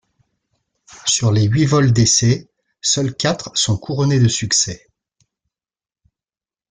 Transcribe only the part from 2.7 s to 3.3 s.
seuls